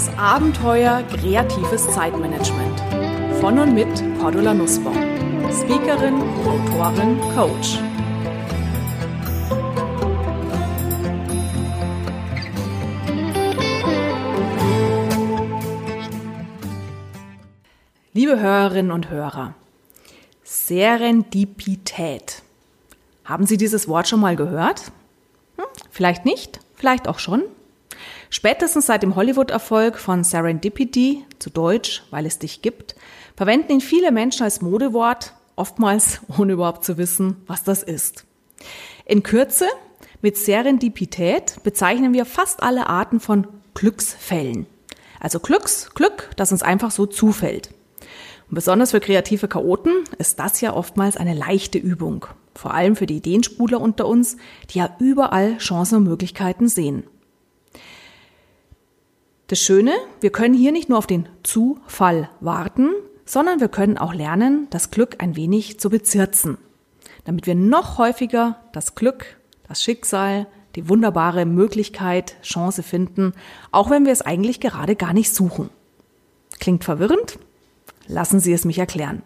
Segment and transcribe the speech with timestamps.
[0.00, 2.80] Das Abenteuer kreatives Zeitmanagement.
[3.38, 3.86] Von und mit
[4.18, 4.96] Cordula Nussbaum.
[5.52, 7.78] Speakerin, Autorin, Coach.
[18.14, 19.54] Liebe Hörerinnen und Hörer,
[20.42, 22.42] Serendipität.
[23.26, 24.92] Haben Sie dieses Wort schon mal gehört?
[25.58, 27.42] Hm, vielleicht nicht, vielleicht auch schon.
[28.30, 32.94] Spätestens seit dem Hollywood-Erfolg von Serendipity, zu Deutsch, weil es dich gibt,
[33.36, 38.24] verwenden ihn viele Menschen als Modewort, oftmals ohne überhaupt zu wissen, was das ist.
[39.04, 39.66] In Kürze,
[40.22, 44.66] mit Serendipität bezeichnen wir fast alle Arten von Glücksfällen.
[45.18, 47.70] Also Glücks, Glück, das uns einfach so zufällt.
[48.48, 52.26] Und besonders für kreative Chaoten ist das ja oftmals eine leichte Übung.
[52.54, 54.36] Vor allem für die Ideensprudler unter uns,
[54.70, 57.04] die ja überall Chancen und Möglichkeiten sehen.
[59.50, 62.90] Das Schöne, wir können hier nicht nur auf den Zufall warten,
[63.24, 66.56] sondern wir können auch lernen, das Glück ein wenig zu bezirzen,
[67.24, 73.32] damit wir noch häufiger das Glück, das Schicksal, die wunderbare Möglichkeit, Chance finden,
[73.72, 75.68] auch wenn wir es eigentlich gerade gar nicht suchen.
[76.60, 77.40] Klingt verwirrend?
[78.06, 79.24] Lassen Sie es mich erklären.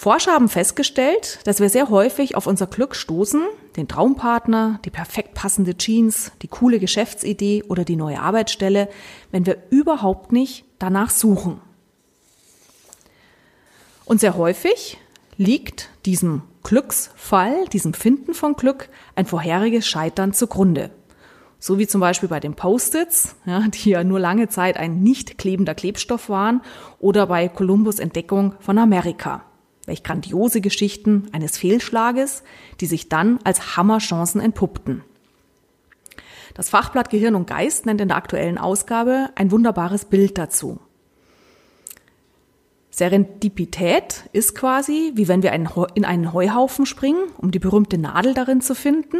[0.00, 3.42] Forscher haben festgestellt, dass wir sehr häufig auf unser Glück stoßen,
[3.76, 8.88] den Traumpartner, die perfekt passende Jeans, die coole Geschäftsidee oder die neue Arbeitsstelle,
[9.30, 11.60] wenn wir überhaupt nicht danach suchen.
[14.06, 14.96] Und sehr häufig
[15.36, 20.92] liegt diesem Glücksfall, diesem Finden von Glück, ein vorheriges Scheitern zugrunde.
[21.58, 25.36] So wie zum Beispiel bei den Post-its, ja, die ja nur lange Zeit ein nicht
[25.36, 26.62] klebender Klebstoff waren,
[27.00, 29.44] oder bei Kolumbus Entdeckung von Amerika.
[29.90, 32.44] Welch grandiose Geschichten eines Fehlschlages,
[32.80, 35.02] die sich dann als Hammerchancen entpuppten.
[36.54, 40.78] Das Fachblatt Gehirn und Geist nennt in der aktuellen Ausgabe ein wunderbares Bild dazu.
[42.90, 48.60] Serendipität ist quasi, wie wenn wir in einen Heuhaufen springen, um die berühmte Nadel darin
[48.60, 49.16] zu finden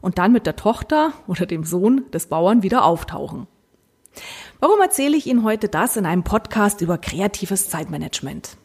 [0.00, 3.46] und dann mit der Tochter oder dem Sohn des Bauern wieder auftauchen.
[4.58, 8.56] Warum erzähle ich Ihnen heute das in einem Podcast über kreatives Zeitmanagement?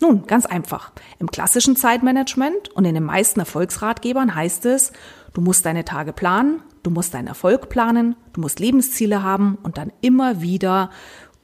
[0.00, 0.92] Nun, ganz einfach.
[1.18, 4.92] Im klassischen Zeitmanagement und in den meisten Erfolgsratgebern heißt es,
[5.34, 9.76] du musst deine Tage planen, du musst deinen Erfolg planen, du musst Lebensziele haben und
[9.76, 10.90] dann immer wieder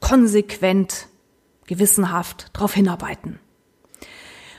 [0.00, 1.08] konsequent,
[1.66, 3.40] gewissenhaft darauf hinarbeiten.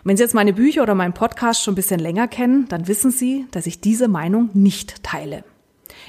[0.04, 3.12] wenn Sie jetzt meine Bücher oder meinen Podcast schon ein bisschen länger kennen, dann wissen
[3.12, 5.44] Sie, dass ich diese Meinung nicht teile.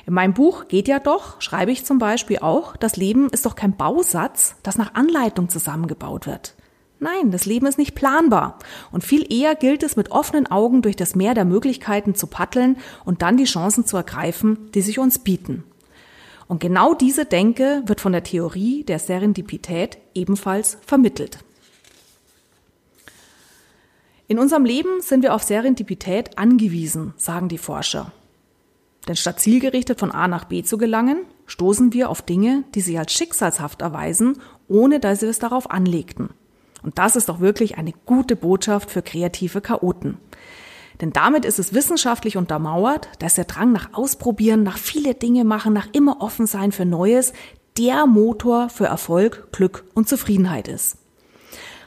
[0.06, 3.54] In meinem Buch geht ja doch, schreibe ich zum Beispiel auch, das Leben ist doch
[3.54, 6.54] kein Bausatz, das nach Anleitung zusammengebaut wird.
[7.00, 8.58] Nein, das Leben ist nicht planbar.
[8.90, 12.76] Und viel eher gilt es, mit offenen Augen durch das Meer der Möglichkeiten zu paddeln
[13.04, 15.62] und dann die Chancen zu ergreifen, die sich uns bieten.
[16.48, 21.38] Und genau diese Denke wird von der Theorie der Serendipität ebenfalls vermittelt.
[24.26, 28.12] In unserem Leben sind wir auf Serendipität angewiesen, sagen die Forscher.
[29.06, 32.98] Denn statt zielgerichtet von A nach B zu gelangen, stoßen wir auf Dinge, die sich
[32.98, 34.38] als schicksalshaft erweisen,
[34.68, 36.30] ohne dass wir es darauf anlegten.
[36.82, 40.18] Und das ist doch wirklich eine gute Botschaft für kreative Chaoten.
[41.00, 45.72] Denn damit ist es wissenschaftlich untermauert, dass der Drang nach Ausprobieren, nach viele Dinge machen,
[45.72, 47.32] nach immer offen sein für Neues,
[47.76, 50.98] der Motor für Erfolg, Glück und Zufriedenheit ist.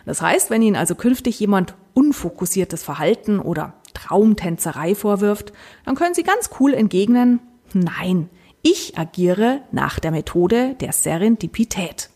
[0.06, 5.52] Das heißt, wenn Ihnen also künftig jemand unfokussiertes Verhalten oder Traumtänzerei vorwirft,
[5.86, 7.42] dann können Sie ganz cool entgegnen,
[7.74, 8.30] nein,
[8.62, 12.11] ich agiere nach der Methode der Serendipität.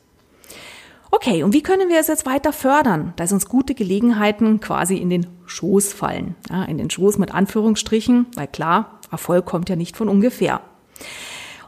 [1.16, 5.10] Okay, und wie können wir es jetzt weiter fördern, dass uns gute Gelegenheiten quasi in
[5.10, 6.36] den Schoß fallen?
[6.50, 10.60] Ja, in den Schoß mit Anführungsstrichen, weil klar, Erfolg kommt ja nicht von ungefähr.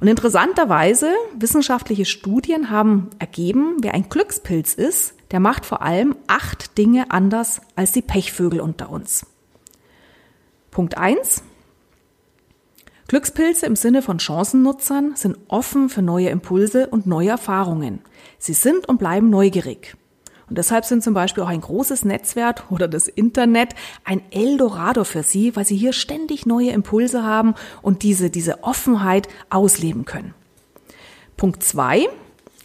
[0.01, 6.77] Und interessanterweise, wissenschaftliche Studien haben ergeben, wer ein Glückspilz ist, der macht vor allem acht
[6.77, 9.25] Dinge anders als die Pechvögel unter uns.
[10.71, 11.41] Punkt eins:
[13.07, 18.01] Glückspilze im Sinne von Chancennutzern sind offen für neue Impulse und neue Erfahrungen.
[18.37, 19.95] Sie sind und bleiben neugierig.
[20.49, 25.23] Und deshalb sind zum Beispiel auch ein großes Netzwerk oder das Internet ein Eldorado für
[25.23, 30.33] sie, weil sie hier ständig neue Impulse haben und diese, diese Offenheit ausleben können.
[31.37, 32.09] Punkt zwei: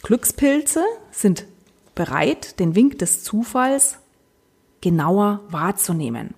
[0.01, 1.45] Glückspilze sind
[1.95, 3.99] bereit, den Wink des Zufalls
[4.81, 6.33] genauer wahrzunehmen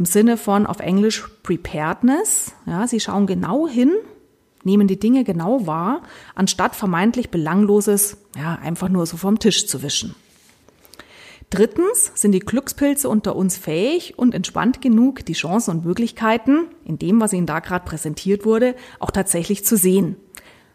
[0.00, 2.54] im Sinne von auf Englisch Preparedness.
[2.64, 3.92] Ja, sie schauen genau hin,
[4.64, 6.00] nehmen die Dinge genau wahr,
[6.34, 10.14] anstatt vermeintlich Belangloses ja, einfach nur so vom Tisch zu wischen.
[11.50, 16.98] Drittens sind die Glückspilze unter uns fähig und entspannt genug, die Chancen und Möglichkeiten in
[16.98, 20.16] dem, was ihnen da gerade präsentiert wurde, auch tatsächlich zu sehen.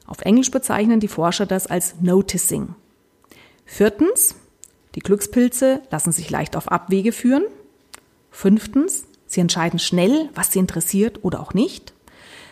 [0.05, 2.75] Auf Englisch bezeichnen die Forscher das als Noticing.
[3.65, 4.35] Viertens,
[4.93, 7.45] die Glückspilze lassen sich leicht auf Abwege führen.
[8.29, 11.93] Fünftens, sie entscheiden schnell, was sie interessiert oder auch nicht.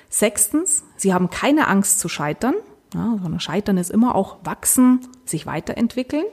[0.09, 2.53] Sechstens, sie haben keine Angst zu scheitern.
[2.93, 6.25] Ja, sondern Scheitern ist immer auch wachsen, sich weiterentwickeln.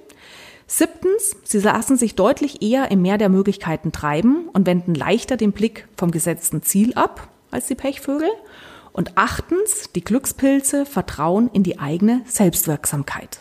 [0.66, 5.52] Siebtens, sie lassen sich deutlich eher im Meer der Möglichkeiten treiben und wenden leichter den
[5.52, 8.28] Blick vom gesetzten Ziel ab als die Pechvögel.
[8.92, 13.40] Und achtens, die Glückspilze vertrauen in die eigene Selbstwirksamkeit.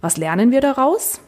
[0.00, 1.20] Was lernen wir daraus?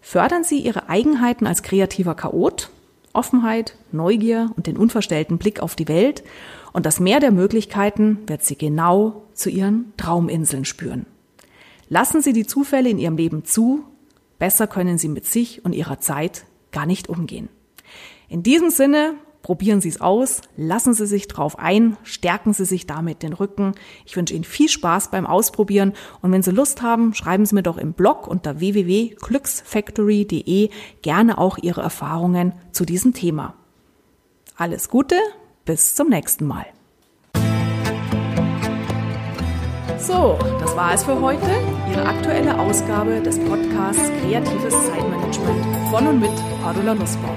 [0.00, 2.70] Fördern Sie Ihre Eigenheiten als kreativer Chaot,
[3.12, 6.22] Offenheit, Neugier und den unverstellten Blick auf die Welt
[6.72, 11.06] und das Meer der Möglichkeiten wird Sie genau zu Ihren Trauminseln spüren.
[11.88, 13.84] Lassen Sie die Zufälle in Ihrem Leben zu,
[14.38, 17.48] besser können Sie mit sich und Ihrer Zeit gar nicht umgehen.
[18.28, 22.86] In diesem Sinne Probieren Sie es aus, lassen Sie sich drauf ein, stärken Sie sich
[22.86, 23.72] damit den Rücken.
[24.04, 27.62] Ich wünsche Ihnen viel Spaß beim Ausprobieren und wenn Sie Lust haben, schreiben Sie mir
[27.62, 30.68] doch im Blog unter www.glücksfactory.de
[31.02, 33.54] gerne auch Ihre Erfahrungen zu diesem Thema.
[34.56, 35.16] Alles Gute,
[35.64, 36.66] bis zum nächsten Mal.
[39.98, 41.46] So, das war es für heute.
[41.90, 46.30] Ihre aktuelle Ausgabe des Podcasts Kreatives Zeitmanagement von und mit
[46.62, 47.36] Cordula Nussbaum.